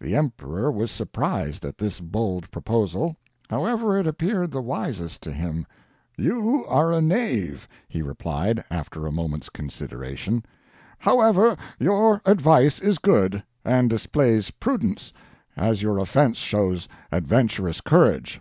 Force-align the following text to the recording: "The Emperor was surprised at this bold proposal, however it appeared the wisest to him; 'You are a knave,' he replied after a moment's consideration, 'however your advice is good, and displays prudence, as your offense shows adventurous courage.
"The 0.00 0.16
Emperor 0.16 0.72
was 0.72 0.90
surprised 0.90 1.66
at 1.66 1.76
this 1.76 2.00
bold 2.00 2.50
proposal, 2.50 3.18
however 3.50 3.98
it 3.98 4.06
appeared 4.06 4.52
the 4.52 4.62
wisest 4.62 5.20
to 5.24 5.32
him; 5.34 5.66
'You 6.16 6.64
are 6.66 6.94
a 6.94 7.02
knave,' 7.02 7.68
he 7.86 8.00
replied 8.00 8.64
after 8.70 9.06
a 9.06 9.12
moment's 9.12 9.50
consideration, 9.50 10.46
'however 11.00 11.58
your 11.78 12.22
advice 12.24 12.80
is 12.80 12.96
good, 12.96 13.42
and 13.62 13.90
displays 13.90 14.50
prudence, 14.50 15.12
as 15.58 15.82
your 15.82 15.98
offense 15.98 16.38
shows 16.38 16.88
adventurous 17.12 17.82
courage. 17.82 18.40